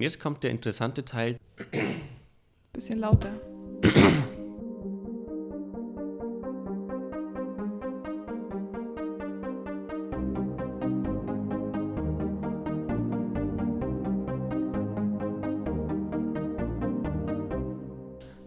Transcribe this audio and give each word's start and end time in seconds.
Und 0.00 0.04
jetzt 0.04 0.18
kommt 0.18 0.42
der 0.42 0.50
interessante 0.50 1.04
Teil. 1.04 1.36
Bisschen 2.72 3.00
lauter. 3.00 3.34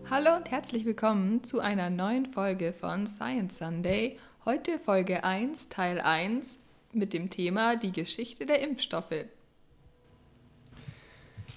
Hallo 0.09 0.35
und 0.37 0.49
herzlich 0.49 0.85
willkommen 0.85 1.43
zu 1.43 1.59
einer 1.59 1.91
neuen 1.91 2.25
Folge 2.25 2.73
von 2.73 3.05
Science 3.05 3.59
Sunday. 3.59 4.17
Heute 4.45 4.79
Folge 4.79 5.23
1, 5.23 5.69
Teil 5.69 6.01
1 6.01 6.57
mit 6.93 7.13
dem 7.13 7.29
Thema 7.29 7.75
die 7.75 7.91
Geschichte 7.91 8.47
der 8.47 8.61
Impfstoffe. 8.61 9.25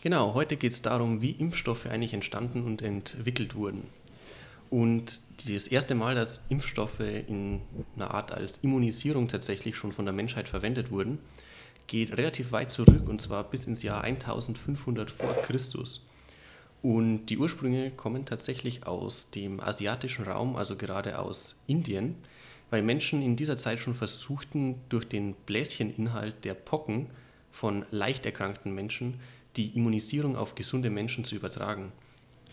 Genau, 0.03 0.35
heute 0.35 0.57
geht 0.57 0.73
es 0.73 0.83
darum, 0.83 1.23
wie 1.23 1.33
Impfstoffe 1.33 1.87
eigentlich 1.87 2.15
entstanden 2.15 2.65
und 2.65 2.83
entwickelt 2.83 3.55
wurden. 3.55 3.89
Und 4.71 5.21
das 5.49 5.67
erste 5.67 5.95
Mal, 5.95 6.15
dass 6.15 6.41
Impfstoffe 6.49 7.01
in 7.01 7.61
einer 7.95 8.13
Art 8.13 8.33
als 8.33 8.59
Immunisierung 8.59 9.29
tatsächlich 9.29 9.77
schon 9.77 9.93
von 9.93 10.05
der 10.05 10.15
Menschheit 10.15 10.49
verwendet 10.49 10.91
wurden, 10.91 11.19
geht 11.87 12.17
relativ 12.17 12.53
weit 12.53 12.71
zurück 12.73 13.09
und 13.09 13.21
zwar 13.21 13.45
bis 13.45 13.65
ins 13.65 13.83
Jahr 13.83 14.03
1500 14.03 15.11
vor 15.11 15.35
Christus. 15.43 16.03
Und 16.83 17.27
die 17.27 17.39
Ursprünge 17.39 17.91
kommen 17.91 18.27
tatsächlich 18.27 18.87
aus 18.87 19.31
dem 19.31 19.61
asiatischen 19.61 20.25
Raum, 20.25 20.57
also 20.57 20.77
gerade 20.77 21.19
aus 21.19 21.57
Indien, 21.67 22.17
weil 22.71 22.83
Menschen 22.83 23.23
in 23.23 23.37
dieser 23.37 23.57
Zeit 23.57 23.79
schon 23.79 23.95
versuchten, 23.95 24.77
durch 24.89 25.07
den 25.07 25.35
Bläscheninhalt 25.47 26.45
der 26.45 26.55
Pocken 26.55 27.07
von 27.53 27.87
leicht 27.91 28.27
erkrankten 28.27 28.75
Menschen 28.75 29.21
die 29.57 29.77
Immunisierung 29.77 30.37
auf 30.37 30.55
gesunde 30.55 30.91
Menschen 30.91 31.25
zu 31.25 31.35
übertragen. 31.35 31.93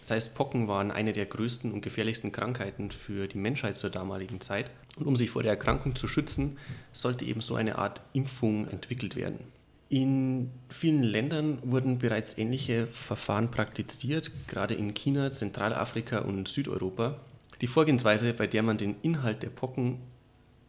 Das 0.02 0.12
heißt, 0.12 0.36
Pocken 0.36 0.68
waren 0.68 0.92
eine 0.92 1.14
der 1.14 1.26
größten 1.26 1.72
und 1.72 1.82
gefährlichsten 1.82 2.34
Krankheiten 2.34 2.92
für 2.92 3.28
die 3.28 3.38
Menschheit 3.38 3.78
zur 3.78 3.90
damaligen 3.90 4.42
Zeit. 4.42 4.70
Und 4.98 5.06
um 5.06 5.16
sich 5.16 5.30
vor 5.30 5.44
der 5.44 5.54
Erkrankung 5.54 5.96
zu 5.96 6.10
schützen, 6.10 6.58
sollte 6.92 7.24
eben 7.24 7.40
so 7.40 7.56
eine 7.56 7.78
Art 7.78 8.02
Impfung 8.12 8.68
entwickelt 8.68 9.16
werden. 9.16 9.40
In 9.88 10.52
vielen 10.70 11.04
Ländern 11.04 11.60
wurden 11.64 12.00
bereits 12.00 12.38
ähnliche 12.38 12.88
Verfahren 12.88 13.50
praktiziert, 13.50 14.32
gerade 14.48 14.74
in 14.74 14.94
China, 14.94 15.32
Zentralafrika 15.32 16.20
und 16.20 16.48
Südeuropa. 16.48 17.20
Die 17.62 17.68
Vorgehensweise, 17.68 18.34
bei 18.34 18.48
der 18.48 18.64
man 18.64 18.78
den 18.78 18.96
Inhalt 19.04 19.42
der 19.42 19.52
Pocken 19.52 20.00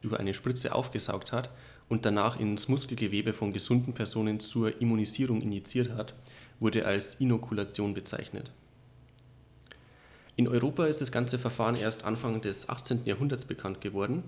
über 0.01 0.21
eine 0.21 0.35
Spritze 0.35 0.75
aufgesaugt 0.75 1.33
hat 1.33 1.51
und 1.89 2.05
danach 2.05 2.39
ins 2.39 2.69
Muskelgewebe 2.69 3.33
von 3.33 3.53
gesunden 3.53 3.95
Personen 3.95 4.41
zur 4.41 4.81
Immunisierung 4.81 5.41
injiziert 5.43 5.93
hat, 5.93 6.15
wurde 6.61 6.87
als 6.87 7.15
Inokulation 7.17 7.95
bezeichnet. 7.95 8.51
In 10.37 10.49
Europa 10.49 10.87
ist 10.87 11.01
das 11.01 11.13
ganze 11.13 11.39
Verfahren 11.39 11.77
erst 11.77 12.05
Anfang 12.05 12.41
des 12.41 12.69
18. 12.69 13.05
Jahrhunderts 13.05 13.45
bekannt 13.45 13.81
geworden, 13.81 14.25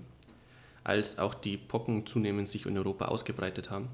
als 0.83 1.19
auch 1.19 1.33
die 1.33 1.57
Pocken 1.57 2.05
zunehmend 2.05 2.47
sich 2.47 2.65
in 2.65 2.77
Europa 2.77 3.05
ausgebreitet 3.05 3.69
haben. 3.69 3.89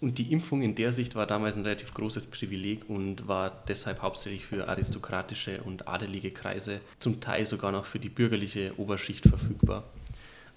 Und 0.00 0.18
die 0.18 0.32
Impfung 0.32 0.62
in 0.62 0.74
der 0.74 0.92
Sicht 0.92 1.14
war 1.14 1.26
damals 1.26 1.56
ein 1.56 1.62
relativ 1.62 1.92
großes 1.94 2.26
Privileg 2.28 2.88
und 2.88 3.26
war 3.28 3.62
deshalb 3.68 4.02
hauptsächlich 4.02 4.46
für 4.46 4.68
aristokratische 4.68 5.62
und 5.62 5.88
adelige 5.88 6.30
Kreise, 6.30 6.80
zum 7.00 7.20
Teil 7.20 7.46
sogar 7.46 7.72
noch 7.72 7.84
für 7.84 7.98
die 7.98 8.08
bürgerliche 8.08 8.72
Oberschicht 8.76 9.28
verfügbar. 9.28 9.84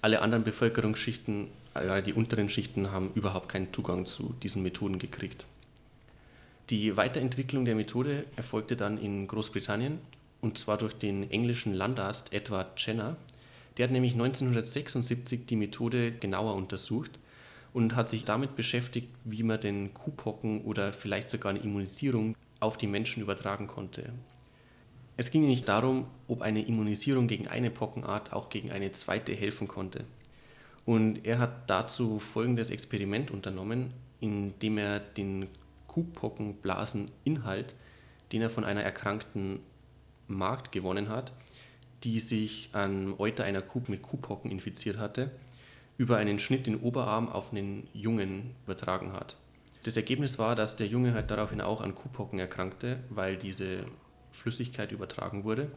Alle 0.00 0.20
anderen 0.20 0.44
Bevölkerungsschichten, 0.44 1.48
gerade 1.74 2.02
die 2.02 2.12
unteren 2.12 2.48
Schichten, 2.48 2.92
haben 2.92 3.12
überhaupt 3.14 3.48
keinen 3.48 3.72
Zugang 3.72 4.06
zu 4.06 4.34
diesen 4.42 4.62
Methoden 4.62 4.98
gekriegt. 4.98 5.46
Die 6.70 6.96
Weiterentwicklung 6.96 7.64
der 7.64 7.74
Methode 7.74 8.24
erfolgte 8.36 8.76
dann 8.76 8.98
in 8.98 9.26
Großbritannien 9.26 9.98
und 10.40 10.58
zwar 10.58 10.78
durch 10.78 10.94
den 10.94 11.30
englischen 11.30 11.74
Landarzt 11.74 12.32
Edward 12.32 12.80
Jenner. 12.80 13.16
Der 13.76 13.84
hat 13.84 13.92
nämlich 13.92 14.12
1976 14.12 15.46
die 15.46 15.56
Methode 15.56 16.12
genauer 16.12 16.54
untersucht 16.54 17.18
und 17.72 17.96
hat 17.96 18.08
sich 18.08 18.24
damit 18.24 18.54
beschäftigt, 18.54 19.08
wie 19.24 19.42
man 19.42 19.60
den 19.60 19.94
Kuhpocken 19.94 20.62
oder 20.62 20.92
vielleicht 20.92 21.30
sogar 21.30 21.50
eine 21.50 21.60
Immunisierung 21.60 22.36
auf 22.60 22.76
die 22.76 22.86
Menschen 22.86 23.22
übertragen 23.22 23.66
konnte. 23.66 24.12
Es 25.16 25.30
ging 25.30 25.46
nicht 25.46 25.68
darum, 25.68 26.06
ob 26.26 26.42
eine 26.42 26.62
Immunisierung 26.62 27.28
gegen 27.28 27.48
eine 27.48 27.70
Pockenart 27.70 28.32
auch 28.32 28.48
gegen 28.48 28.70
eine 28.72 28.92
zweite 28.92 29.34
helfen 29.34 29.68
konnte. 29.68 30.04
Und 30.84 31.24
er 31.24 31.38
hat 31.38 31.70
dazu 31.70 32.18
folgendes 32.18 32.70
Experiment 32.70 33.30
unternommen, 33.30 33.92
indem 34.20 34.78
er 34.78 35.00
den 35.00 35.48
Kuhpockenblaseninhalt, 35.86 37.74
den 38.32 38.42
er 38.42 38.50
von 38.50 38.64
einer 38.64 38.82
erkrankten 38.82 39.60
Magd 40.26 40.72
gewonnen 40.72 41.08
hat, 41.08 41.32
die 42.04 42.18
sich 42.18 42.70
an 42.72 43.14
Euter 43.18 43.44
einer 43.44 43.62
Kuh 43.62 43.82
mit 43.88 44.02
Kuhpocken 44.02 44.50
infiziert 44.50 44.98
hatte, 44.98 45.30
über 45.98 46.16
einen 46.16 46.38
Schnitt 46.38 46.66
den 46.66 46.80
Oberarm 46.80 47.28
auf 47.28 47.52
einen 47.52 47.86
Jungen 47.92 48.54
übertragen 48.64 49.12
hat. 49.12 49.36
Das 49.84 49.96
Ergebnis 49.96 50.38
war, 50.38 50.56
dass 50.56 50.76
der 50.76 50.86
Junge 50.86 51.12
halt 51.12 51.30
daraufhin 51.30 51.60
auch 51.60 51.80
an 51.80 51.94
Kuhpocken 51.94 52.38
erkrankte, 52.38 53.00
weil 53.10 53.36
diese 53.36 53.84
Flüssigkeit 54.30 54.92
übertragen 54.92 55.44
wurde. 55.44 55.70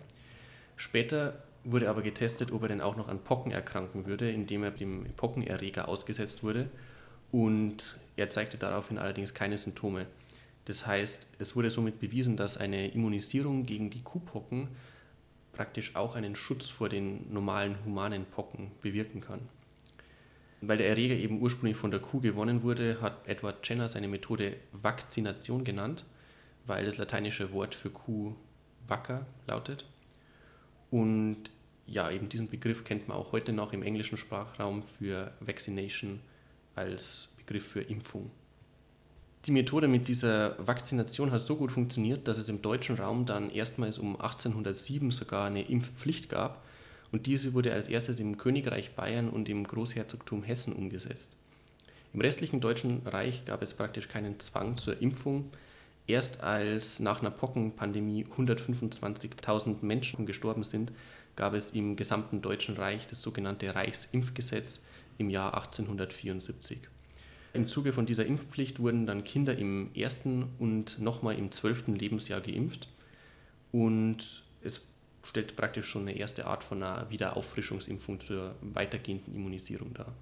Später 0.77 1.43
wurde 1.65 1.89
aber 1.89 2.01
getestet, 2.01 2.51
ob 2.51 2.61
er 2.61 2.69
denn 2.69 2.81
auch 2.81 2.95
noch 2.95 3.07
an 3.07 3.19
Pocken 3.19 3.51
erkranken 3.51 4.05
würde, 4.05 4.31
indem 4.31 4.63
er 4.63 4.71
dem 4.71 5.05
Pockenerreger 5.17 5.87
ausgesetzt 5.87 6.43
wurde. 6.43 6.69
Und 7.31 7.99
er 8.15 8.29
zeigte 8.29 8.57
daraufhin 8.57 8.97
allerdings 8.97 9.33
keine 9.33 9.57
Symptome. 9.57 10.05
Das 10.65 10.87
heißt, 10.87 11.27
es 11.39 11.55
wurde 11.55 11.69
somit 11.69 11.99
bewiesen, 11.99 12.37
dass 12.37 12.57
eine 12.57 12.87
Immunisierung 12.89 13.65
gegen 13.65 13.89
die 13.89 14.01
Kuhpocken 14.01 14.69
praktisch 15.53 15.95
auch 15.95 16.15
einen 16.15 16.35
Schutz 16.35 16.69
vor 16.69 16.89
den 16.89 17.31
normalen 17.31 17.77
humanen 17.83 18.25
Pocken 18.25 18.71
bewirken 18.81 19.21
kann. 19.21 19.39
Weil 20.61 20.77
der 20.77 20.89
Erreger 20.89 21.15
eben 21.15 21.41
ursprünglich 21.41 21.77
von 21.77 21.91
der 21.91 21.99
Kuh 21.99 22.19
gewonnen 22.19 22.63
wurde, 22.63 23.01
hat 23.01 23.27
Edward 23.27 23.67
Jenner 23.67 23.89
seine 23.89 24.07
Methode 24.07 24.57
Vakzination 24.71 25.63
genannt, 25.63 26.05
weil 26.65 26.85
das 26.85 26.97
lateinische 26.97 27.51
Wort 27.51 27.75
für 27.75 27.89
Kuh 27.89 28.35
Wacker 28.87 29.25
lautet. 29.47 29.85
Und 30.91 31.37
ja, 31.87 32.09
eben 32.09 32.29
diesen 32.29 32.49
Begriff 32.49 32.83
kennt 32.83 33.07
man 33.07 33.17
auch 33.17 33.31
heute 33.31 33.53
noch 33.53 33.73
im 33.73 33.83
englischen 33.83 34.17
Sprachraum 34.17 34.83
für 34.83 35.31
Vaccination 35.39 36.19
als 36.75 37.29
Begriff 37.37 37.67
für 37.67 37.81
Impfung. 37.81 38.31
Die 39.45 39.51
Methode 39.51 39.87
mit 39.87 40.07
dieser 40.07 40.55
Vakzination 40.57 41.31
hat 41.31 41.41
so 41.41 41.55
gut 41.55 41.71
funktioniert, 41.71 42.27
dass 42.27 42.39
es 42.39 42.49
im 42.49 42.63
deutschen 42.63 42.95
Raum 42.95 43.27
dann 43.27 43.51
erstmals 43.51 43.99
um 43.99 44.15
1807 44.15 45.11
sogar 45.11 45.45
eine 45.45 45.61
Impfpflicht 45.61 46.29
gab 46.29 46.63
und 47.11 47.27
diese 47.27 47.53
wurde 47.53 47.71
als 47.71 47.87
erstes 47.87 48.19
im 48.19 48.37
Königreich 48.37 48.95
Bayern 48.95 49.29
und 49.29 49.47
im 49.47 49.63
Großherzogtum 49.63 50.41
Hessen 50.41 50.73
umgesetzt. 50.73 51.33
Im 52.13 52.21
restlichen 52.21 52.59
Deutschen 52.59 53.01
Reich 53.05 53.45
gab 53.45 53.61
es 53.61 53.73
praktisch 53.73 54.07
keinen 54.07 54.39
Zwang 54.39 54.77
zur 54.77 55.01
Impfung. 55.01 55.51
Erst 56.07 56.43
als 56.43 56.99
nach 56.99 57.21
einer 57.21 57.31
Pockenpandemie 57.31 58.25
125.000 58.25 59.75
Menschen 59.81 60.25
gestorben 60.25 60.63
sind, 60.63 60.91
gab 61.35 61.53
es 61.53 61.71
im 61.71 61.95
gesamten 61.95 62.41
Deutschen 62.41 62.75
Reich 62.75 63.07
das 63.07 63.21
sogenannte 63.21 63.73
Reichsimpfgesetz 63.75 64.81
im 65.17 65.29
Jahr 65.29 65.53
1874. 65.55 66.79
Im 67.53 67.67
Zuge 67.67 67.93
von 67.93 68.05
dieser 68.05 68.25
Impfpflicht 68.25 68.79
wurden 68.79 69.05
dann 69.05 69.23
Kinder 69.23 69.57
im 69.57 69.89
ersten 69.95 70.49
und 70.59 70.99
nochmal 70.99 71.37
im 71.37 71.51
zwölften 71.51 71.95
Lebensjahr 71.95 72.41
geimpft. 72.41 72.89
Und 73.71 74.43
es 74.61 74.87
stellt 75.23 75.55
praktisch 75.55 75.87
schon 75.87 76.01
eine 76.01 76.17
erste 76.17 76.47
Art 76.47 76.63
von 76.63 76.83
einer 76.83 77.09
Wiederauffrischungsimpfung 77.09 78.19
zur 78.19 78.55
weitergehenden 78.61 79.35
Immunisierung 79.35 79.93
dar. 79.93 80.13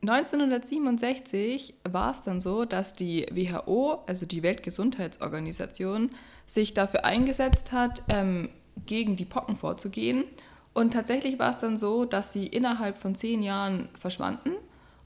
1967 0.00 1.74
war 1.84 2.12
es 2.12 2.22
dann 2.22 2.40
so, 2.40 2.64
dass 2.64 2.92
die 2.92 3.26
WHO, 3.30 4.02
also 4.06 4.26
die 4.26 4.42
Weltgesundheitsorganisation, 4.42 6.10
sich 6.46 6.74
dafür 6.74 7.04
eingesetzt 7.04 7.72
hat, 7.72 8.02
ähm, 8.08 8.50
gegen 8.86 9.16
die 9.16 9.24
Pocken 9.24 9.56
vorzugehen. 9.56 10.24
Und 10.72 10.92
tatsächlich 10.92 11.38
war 11.38 11.50
es 11.50 11.58
dann 11.58 11.78
so, 11.78 12.04
dass 12.04 12.32
sie 12.32 12.46
innerhalb 12.46 12.98
von 12.98 13.14
zehn 13.14 13.42
Jahren 13.42 13.88
verschwanden 13.98 14.52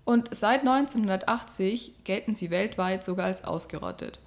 und 0.09 0.35
seit 0.35 0.61
1980 0.61 2.05
gelten 2.05 2.35
sie 2.35 2.51
weltweit 2.51 3.05
sogar 3.05 3.27
als 3.27 3.45
ausgerottet. 3.45 4.21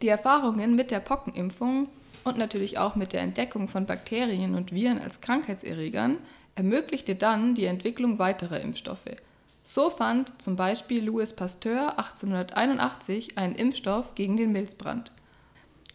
Die 0.00 0.08
Erfahrungen 0.08 0.74
mit 0.74 0.90
der 0.90 1.00
Pockenimpfung 1.00 1.88
und 2.24 2.38
natürlich 2.38 2.78
auch 2.78 2.96
mit 2.96 3.12
der 3.12 3.20
Entdeckung 3.20 3.68
von 3.68 3.84
Bakterien 3.84 4.54
und 4.54 4.72
Viren 4.72 4.98
als 4.98 5.20
Krankheitserregern 5.20 6.16
ermöglichte 6.54 7.14
dann 7.14 7.54
die 7.54 7.66
Entwicklung 7.66 8.18
weiterer 8.18 8.62
Impfstoffe. 8.62 9.16
So 9.64 9.90
fand 9.90 10.40
zum 10.40 10.56
Beispiel 10.56 11.04
Louis 11.04 11.34
Pasteur 11.34 11.98
1881 11.98 13.36
einen 13.36 13.54
Impfstoff 13.54 14.14
gegen 14.14 14.38
den 14.38 14.52
Milzbrand. 14.52 15.12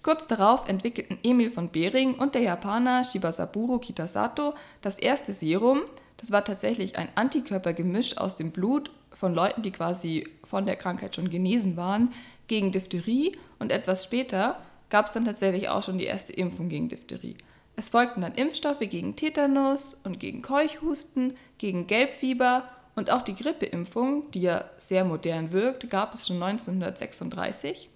Kurz 0.03 0.25
darauf 0.25 0.67
entwickelten 0.67 1.19
Emil 1.21 1.51
von 1.51 1.69
Behring 1.69 2.15
und 2.15 2.33
der 2.33 2.41
Japaner 2.41 3.03
Shibasaburo 3.03 3.77
Kitasato 3.77 4.55
das 4.81 4.97
erste 4.97 5.31
Serum. 5.31 5.81
Das 6.17 6.31
war 6.31 6.43
tatsächlich 6.43 6.97
ein 6.97 7.09
Antikörpergemisch 7.13 8.17
aus 8.17 8.35
dem 8.35 8.51
Blut 8.51 8.91
von 9.11 9.35
Leuten, 9.35 9.61
die 9.61 9.71
quasi 9.71 10.27
von 10.43 10.65
der 10.65 10.75
Krankheit 10.75 11.15
schon 11.15 11.29
genesen 11.29 11.77
waren, 11.77 12.13
gegen 12.47 12.71
Diphtherie 12.71 13.37
und 13.59 13.71
etwas 13.71 14.03
später 14.03 14.59
gab 14.89 15.05
es 15.05 15.13
dann 15.13 15.23
tatsächlich 15.23 15.69
auch 15.69 15.83
schon 15.83 15.99
die 15.99 16.05
erste 16.05 16.33
Impfung 16.33 16.67
gegen 16.67 16.89
Diphtherie. 16.89 17.37
Es 17.75 17.89
folgten 17.89 18.21
dann 18.21 18.33
Impfstoffe 18.33 18.79
gegen 18.79 19.15
Tetanus 19.15 19.97
und 20.03 20.19
gegen 20.19 20.41
Keuchhusten, 20.41 21.37
gegen 21.59 21.87
Gelbfieber 21.87 22.63
und 22.95 23.11
auch 23.11 23.21
die 23.21 23.35
Grippeimpfung, 23.35 24.31
die 24.31 24.41
ja 24.41 24.65
sehr 24.79 25.05
modern 25.05 25.51
wirkt, 25.51 25.89
gab 25.89 26.13
es 26.13 26.27
schon 26.27 26.41
1936 26.41 27.90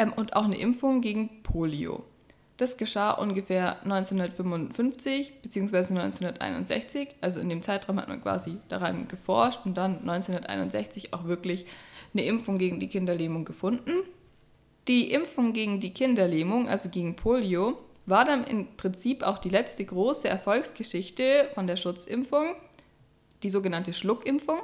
ähm, 0.00 0.12
und 0.12 0.34
auch 0.34 0.44
eine 0.44 0.58
Impfung 0.58 1.00
gegen 1.00 1.42
Polio. 1.42 2.04
Das 2.56 2.76
geschah 2.76 3.12
ungefähr 3.12 3.82
1955 3.84 5.40
bzw. 5.42 5.76
1961. 5.76 7.08
Also 7.20 7.40
in 7.40 7.48
dem 7.48 7.62
Zeitraum 7.62 7.98
hat 7.98 8.08
man 8.08 8.22
quasi 8.22 8.58
daran 8.68 9.08
geforscht 9.08 9.60
und 9.64 9.76
dann 9.76 9.98
1961 10.00 11.14
auch 11.14 11.24
wirklich 11.24 11.64
eine 12.12 12.24
Impfung 12.24 12.58
gegen 12.58 12.78
die 12.78 12.88
Kinderlähmung 12.88 13.44
gefunden. 13.44 13.92
Die 14.88 15.12
Impfung 15.12 15.52
gegen 15.52 15.80
die 15.80 15.94
Kinderlähmung, 15.94 16.68
also 16.68 16.90
gegen 16.90 17.16
Polio, 17.16 17.78
war 18.06 18.24
dann 18.24 18.44
im 18.44 18.76
Prinzip 18.76 19.22
auch 19.22 19.38
die 19.38 19.48
letzte 19.48 19.84
große 19.84 20.28
Erfolgsgeschichte 20.28 21.48
von 21.54 21.66
der 21.66 21.76
Schutzimpfung, 21.76 22.56
die 23.42 23.50
sogenannte 23.50 23.92
Schluckimpfung. 23.92 24.60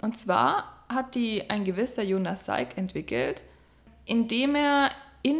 Und 0.00 0.16
zwar 0.16 0.84
hat 0.88 1.14
die 1.14 1.48
ein 1.48 1.64
gewisser 1.64 2.02
Jonas 2.02 2.46
Salk 2.46 2.76
entwickelt, 2.76 3.44
indem 4.10 4.56
er 4.56 4.90
in 5.22 5.36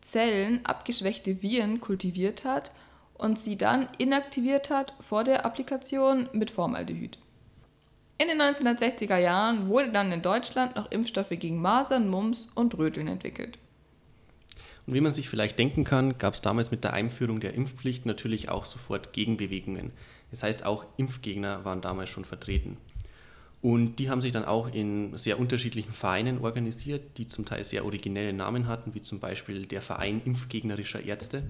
Zellen 0.00 0.64
abgeschwächte 0.64 1.42
Viren 1.42 1.80
kultiviert 1.80 2.44
hat 2.44 2.70
und 3.14 3.36
sie 3.36 3.58
dann 3.58 3.88
inaktiviert 3.98 4.70
hat 4.70 4.94
vor 5.00 5.24
der 5.24 5.44
Applikation 5.44 6.28
mit 6.32 6.52
Formaldehyd. 6.52 7.18
In 8.18 8.28
den 8.28 8.40
1960er 8.40 9.16
Jahren 9.16 9.66
wurde 9.66 9.90
dann 9.90 10.12
in 10.12 10.22
Deutschland 10.22 10.76
noch 10.76 10.92
Impfstoffe 10.92 11.30
gegen 11.30 11.60
Masern, 11.60 12.08
Mumps 12.08 12.46
und 12.54 12.78
Röteln 12.78 13.08
entwickelt. 13.08 13.58
Und 14.86 14.94
wie 14.94 15.00
man 15.00 15.14
sich 15.14 15.28
vielleicht 15.28 15.58
denken 15.58 15.82
kann, 15.82 16.16
gab 16.16 16.34
es 16.34 16.42
damals 16.42 16.70
mit 16.70 16.84
der 16.84 16.92
Einführung 16.92 17.40
der 17.40 17.54
Impfpflicht 17.54 18.06
natürlich 18.06 18.50
auch 18.50 18.66
sofort 18.66 19.12
Gegenbewegungen. 19.12 19.90
Das 20.30 20.44
heißt, 20.44 20.64
auch 20.64 20.84
Impfgegner 20.96 21.64
waren 21.64 21.80
damals 21.80 22.10
schon 22.10 22.24
vertreten. 22.24 22.76
Und 23.62 24.00
die 24.00 24.10
haben 24.10 24.20
sich 24.20 24.32
dann 24.32 24.44
auch 24.44 24.74
in 24.74 25.16
sehr 25.16 25.38
unterschiedlichen 25.38 25.92
Vereinen 25.92 26.40
organisiert, 26.40 27.16
die 27.16 27.28
zum 27.28 27.44
Teil 27.44 27.62
sehr 27.62 27.84
originelle 27.84 28.32
Namen 28.32 28.66
hatten, 28.66 28.92
wie 28.94 29.02
zum 29.02 29.20
Beispiel 29.20 29.66
der 29.66 29.80
Verein 29.80 30.20
Impfgegnerischer 30.24 31.00
Ärzte. 31.00 31.44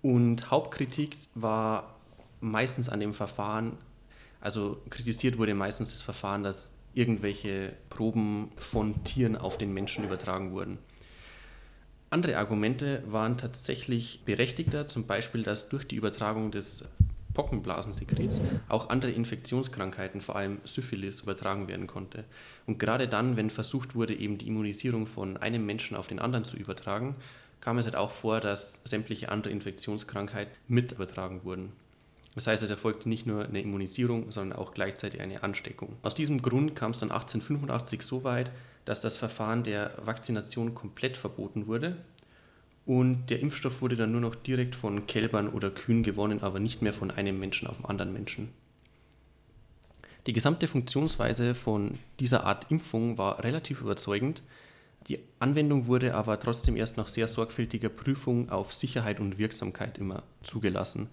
Und 0.00 0.50
Hauptkritik 0.50 1.16
war 1.34 1.94
meistens 2.40 2.88
an 2.88 3.00
dem 3.00 3.12
Verfahren, 3.12 3.76
also 4.40 4.80
kritisiert 4.88 5.36
wurde 5.36 5.54
meistens 5.54 5.90
das 5.90 6.00
Verfahren, 6.00 6.42
dass 6.42 6.70
irgendwelche 6.94 7.74
Proben 7.90 8.48
von 8.56 9.04
Tieren 9.04 9.36
auf 9.36 9.58
den 9.58 9.74
Menschen 9.74 10.04
übertragen 10.04 10.52
wurden. 10.52 10.78
Andere 12.08 12.38
Argumente 12.38 13.02
waren 13.06 13.36
tatsächlich 13.36 14.22
berechtigter, 14.24 14.88
zum 14.88 15.06
Beispiel, 15.06 15.42
dass 15.42 15.68
durch 15.68 15.84
die 15.84 15.96
Übertragung 15.96 16.50
des 16.50 16.84
Pockenblasensekrets 17.34 18.40
auch 18.68 18.90
andere 18.90 19.12
Infektionskrankheiten, 19.12 20.20
vor 20.20 20.36
allem 20.36 20.58
Syphilis, 20.64 21.22
übertragen 21.22 21.68
werden 21.68 21.86
konnte. 21.86 22.24
Und 22.66 22.78
gerade 22.78 23.08
dann, 23.08 23.36
wenn 23.36 23.50
versucht 23.50 23.94
wurde, 23.94 24.14
eben 24.14 24.38
die 24.38 24.48
Immunisierung 24.48 25.06
von 25.06 25.36
einem 25.36 25.64
Menschen 25.66 25.96
auf 25.96 26.08
den 26.08 26.18
anderen 26.18 26.44
zu 26.44 26.56
übertragen, 26.56 27.16
kam 27.60 27.78
es 27.78 27.86
halt 27.86 27.96
auch 27.96 28.12
vor, 28.12 28.40
dass 28.40 28.80
sämtliche 28.84 29.30
andere 29.30 29.52
Infektionskrankheiten 29.52 30.52
mit 30.68 30.92
übertragen 30.92 31.44
wurden. 31.44 31.72
Das 32.34 32.46
heißt, 32.46 32.62
es 32.62 32.70
erfolgte 32.70 33.08
nicht 33.08 33.26
nur 33.26 33.44
eine 33.44 33.60
Immunisierung, 33.60 34.30
sondern 34.30 34.58
auch 34.58 34.72
gleichzeitig 34.72 35.20
eine 35.20 35.42
Ansteckung. 35.42 35.96
Aus 36.02 36.14
diesem 36.14 36.40
Grund 36.40 36.76
kam 36.76 36.92
es 36.92 36.98
dann 36.98 37.10
1885 37.10 38.02
so 38.02 38.22
weit, 38.22 38.50
dass 38.84 39.00
das 39.00 39.16
Verfahren 39.16 39.64
der 39.64 39.92
Vakzination 40.04 40.74
komplett 40.74 41.16
verboten 41.16 41.66
wurde 41.66 41.96
und 42.88 43.26
der 43.26 43.40
Impfstoff 43.40 43.82
wurde 43.82 43.96
dann 43.96 44.12
nur 44.12 44.22
noch 44.22 44.34
direkt 44.34 44.74
von 44.74 45.06
Kälbern 45.06 45.50
oder 45.50 45.70
Kühen 45.70 46.02
gewonnen, 46.02 46.42
aber 46.42 46.58
nicht 46.58 46.80
mehr 46.80 46.94
von 46.94 47.10
einem 47.10 47.38
Menschen 47.38 47.68
auf 47.68 47.76
den 47.76 47.84
anderen 47.84 48.14
Menschen. 48.14 48.48
Die 50.26 50.32
gesamte 50.32 50.66
Funktionsweise 50.68 51.54
von 51.54 51.98
dieser 52.18 52.44
Art 52.44 52.70
Impfung 52.70 53.18
war 53.18 53.44
relativ 53.44 53.82
überzeugend. 53.82 54.40
Die 55.06 55.18
Anwendung 55.38 55.86
wurde 55.86 56.14
aber 56.14 56.40
trotzdem 56.40 56.76
erst 56.76 56.96
nach 56.96 57.08
sehr 57.08 57.28
sorgfältiger 57.28 57.90
Prüfung 57.90 58.48
auf 58.48 58.72
Sicherheit 58.72 59.20
und 59.20 59.36
Wirksamkeit 59.36 59.98
immer 59.98 60.22
zugelassen. 60.42 61.10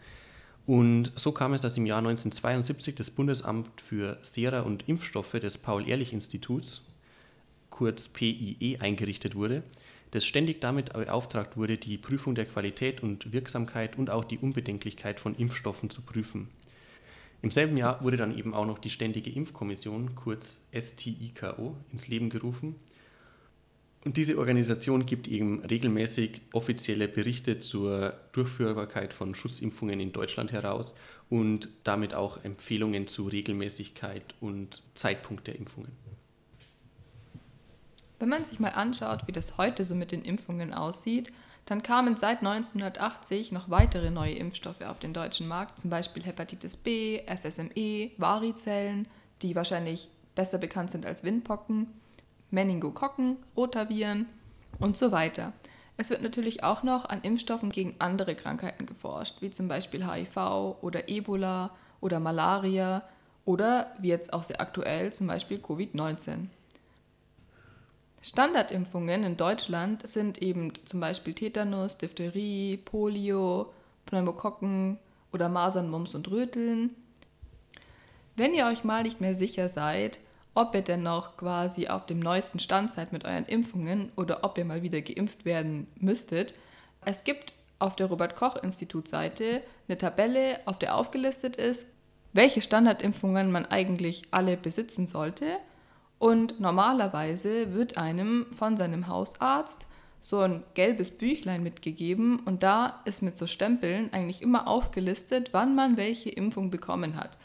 Und 0.65 1.11
so 1.15 1.33
kam 1.33 1.53
es, 1.53 1.61
dass 1.61 1.75
im 1.75 1.85
Jahr 1.85 1.97
1972 1.97 2.95
das 2.95 3.09
Bundesamt 3.09 3.81
für 3.81 4.17
Sera 4.21 4.61
und 4.61 4.87
Impfstoffe 4.87 5.33
des 5.41 5.57
Paul-Ehrlich-Instituts, 5.57 6.83
kurz 7.69 8.07
PIE, 8.07 8.77
eingerichtet 8.79 9.35
wurde 9.35 9.61
das 10.15 10.25
ständig 10.25 10.61
damit 10.61 10.93
beauftragt 10.93 11.57
wurde, 11.57 11.77
die 11.77 11.97
Prüfung 11.97 12.35
der 12.35 12.45
Qualität 12.45 13.03
und 13.03 13.33
Wirksamkeit 13.33 13.97
und 13.97 14.09
auch 14.09 14.23
die 14.23 14.37
Unbedenklichkeit 14.37 15.19
von 15.19 15.35
Impfstoffen 15.35 15.89
zu 15.89 16.01
prüfen. 16.01 16.49
Im 17.41 17.51
selben 17.51 17.77
Jahr 17.77 18.01
wurde 18.03 18.17
dann 18.17 18.35
eben 18.35 18.53
auch 18.53 18.65
noch 18.65 18.79
die 18.79 18.89
Ständige 18.89 19.29
Impfkommission, 19.29 20.15
kurz 20.15 20.67
STIKO, 20.73 21.75
ins 21.91 22.07
Leben 22.07 22.29
gerufen. 22.29 22.75
Und 24.05 24.17
diese 24.17 24.37
Organisation 24.37 25.05
gibt 25.05 25.27
eben 25.27 25.63
regelmäßig 25.63 26.41
offizielle 26.53 27.07
Berichte 27.07 27.59
zur 27.59 28.13
Durchführbarkeit 28.31 29.13
von 29.13 29.35
Schutzimpfungen 29.35 29.99
in 29.99 30.11
Deutschland 30.11 30.51
heraus 30.51 30.93
und 31.29 31.69
damit 31.83 32.13
auch 32.13 32.43
Empfehlungen 32.43 33.07
zu 33.07 33.27
Regelmäßigkeit 33.27 34.35
und 34.39 34.81
Zeitpunkt 34.93 35.47
der 35.47 35.55
Impfungen. 35.55 36.04
Wenn 38.25 38.31
man 38.31 38.43
sich 38.43 38.59
mal 38.59 38.69
anschaut, 38.69 39.27
wie 39.27 39.31
das 39.31 39.59
heute 39.59 39.85
so 39.85 39.93
mit 39.93 40.11
den 40.11 40.23
Impfungen 40.23 40.73
aussieht, 40.73 41.31
dann 41.67 41.83
kamen 41.83 42.17
seit 42.17 42.39
1980 42.39 43.51
noch 43.51 43.69
weitere 43.69 44.09
neue 44.09 44.33
Impfstoffe 44.33 44.81
auf 44.81 44.97
den 44.97 45.13
deutschen 45.13 45.47
Markt, 45.47 45.79
zum 45.79 45.91
Beispiel 45.91 46.23
Hepatitis 46.23 46.75
B, 46.75 47.21
FSME, 47.27 48.09
Varizellen, 48.17 49.07
die 49.43 49.55
wahrscheinlich 49.55 50.09
besser 50.33 50.57
bekannt 50.57 50.89
sind 50.89 51.05
als 51.05 51.23
Windpocken, 51.23 51.85
Meningokokken, 52.49 53.37
Rotaviren 53.55 54.25
und 54.79 54.97
so 54.97 55.11
weiter. 55.11 55.53
Es 55.95 56.09
wird 56.09 56.23
natürlich 56.23 56.63
auch 56.63 56.81
noch 56.81 57.05
an 57.07 57.21
Impfstoffen 57.21 57.69
gegen 57.69 57.93
andere 57.99 58.33
Krankheiten 58.33 58.87
geforscht, 58.87 59.43
wie 59.43 59.51
zum 59.51 59.67
Beispiel 59.67 60.03
HIV 60.03 60.77
oder 60.81 61.09
Ebola 61.09 61.69
oder 62.01 62.19
Malaria 62.19 63.03
oder 63.45 63.93
wie 63.99 64.07
jetzt 64.07 64.33
auch 64.33 64.43
sehr 64.43 64.61
aktuell 64.61 65.13
zum 65.13 65.27
Beispiel 65.27 65.59
Covid-19. 65.59 66.47
Standardimpfungen 68.25 69.23
in 69.23 69.37
Deutschland 69.37 70.07
sind 70.07 70.41
eben 70.41 70.73
zum 70.85 70.99
Beispiel 70.99 71.35
Tetanus, 71.35 71.99
Diphtherie, 71.99 72.77
Polio, 72.77 73.71
Pneumokokken 74.07 74.97
oder 75.31 75.47
Masern, 75.47 75.91
Mumps 75.91 76.15
und 76.15 76.31
Röteln. 76.31 76.95
Wenn 78.35 78.55
ihr 78.55 78.65
euch 78.65 78.83
mal 78.83 79.03
nicht 79.03 79.21
mehr 79.21 79.35
sicher 79.35 79.69
seid, 79.69 80.17
ob 80.55 80.73
ihr 80.73 80.81
denn 80.81 81.03
noch 81.03 81.37
quasi 81.37 81.87
auf 81.87 82.07
dem 82.07 82.17
neuesten 82.17 82.57
Stand 82.57 82.91
seid 82.91 83.13
mit 83.13 83.25
euren 83.25 83.45
Impfungen 83.45 84.11
oder 84.15 84.43
ob 84.43 84.57
ihr 84.57 84.65
mal 84.65 84.81
wieder 84.81 85.01
geimpft 85.01 85.45
werden 85.45 85.85
müsstet, 85.99 86.55
es 87.05 87.25
gibt 87.25 87.53
auf 87.77 87.95
der 87.95 88.07
Robert 88.07 88.35
Koch 88.35 88.55
Institut 88.55 89.07
Seite 89.07 89.61
eine 89.87 89.99
Tabelle, 89.99 90.61
auf 90.65 90.79
der 90.79 90.95
aufgelistet 90.95 91.57
ist, 91.57 91.85
welche 92.33 92.61
Standardimpfungen 92.61 93.51
man 93.51 93.67
eigentlich 93.67 94.23
alle 94.31 94.57
besitzen 94.57 95.05
sollte 95.05 95.45
und 96.19 96.59
normalerweise 96.59 97.73
wird 97.73 97.97
einem 97.97 98.45
von 98.51 98.77
seinem 98.77 99.07
Hausarzt 99.07 99.87
so 100.21 100.39
ein 100.39 100.63
gelbes 100.73 101.11
Büchlein 101.11 101.61
mitgegeben 101.61 102.39
und 102.39 102.63
da 102.63 103.01
ist 103.05 103.21
mit 103.21 103.37
so 103.37 103.45
Stempeln 103.45 104.11
eigentlich 104.11 104.41
immer 104.41 104.67
aufgelistet, 104.67 105.49
wann 105.51 105.75
man 105.75 105.97
welche 105.97 106.29
Impfung 106.29 106.71
bekommen 106.71 107.15
hat. 107.15 107.37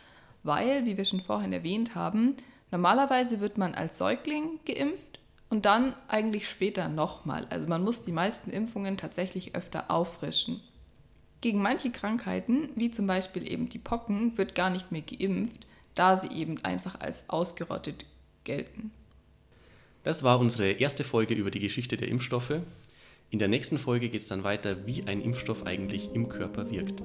Weil, 0.42 0.86
wie 0.86 0.96
wir 0.96 1.04
schon 1.04 1.20
vorhin 1.20 1.52
erwähnt 1.52 1.94
haben, 1.94 2.36
normalerweise 2.70 3.40
wird 3.40 3.58
man 3.58 3.74
als 3.74 3.98
Säugling 3.98 4.60
geimpft 4.64 5.20
und 5.50 5.66
dann 5.66 5.94
eigentlich 6.08 6.48
später 6.48 6.88
nochmal. 6.88 7.46
Also 7.50 7.68
man 7.68 7.84
muss 7.84 8.00
die 8.00 8.12
meisten 8.12 8.50
Impfungen 8.50 8.96
tatsächlich 8.96 9.54
öfter 9.54 9.90
auffrischen. 9.90 10.62
Gegen 11.42 11.60
manche 11.60 11.90
Krankheiten, 11.90 12.70
wie 12.76 12.90
zum 12.90 13.06
Beispiel 13.06 13.50
eben 13.50 13.68
die 13.68 13.78
Pocken, 13.78 14.38
wird 14.38 14.54
gar 14.54 14.70
nicht 14.70 14.92
mehr 14.92 15.02
geimpft, 15.02 15.66
da 15.94 16.16
sie 16.16 16.28
eben 16.28 16.64
einfach 16.64 17.00
als 17.00 17.28
ausgerottet 17.28 18.06
gelten. 18.44 18.90
Das 20.02 20.22
war 20.22 20.40
unsere 20.40 20.70
erste 20.72 21.04
Folge 21.04 21.34
über 21.34 21.50
die 21.50 21.60
Geschichte 21.60 21.96
der 21.96 22.08
Impfstoffe. 22.08 22.60
In 23.30 23.38
der 23.38 23.48
nächsten 23.48 23.78
Folge 23.78 24.08
geht 24.08 24.22
es 24.22 24.28
dann 24.28 24.44
weiter, 24.44 24.86
wie 24.86 25.04
ein 25.06 25.20
Impfstoff 25.20 25.66
eigentlich 25.66 26.10
im 26.14 26.28
Körper 26.28 26.70
wirkt. 26.70 27.02